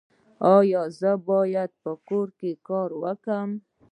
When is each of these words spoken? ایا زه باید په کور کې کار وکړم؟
ایا 0.55 0.81
زه 0.99 1.11
باید 1.29 1.71
په 1.83 1.91
کور 2.07 2.27
کې 2.39 2.51
کار 2.67 2.89
وکړم؟ 3.01 3.49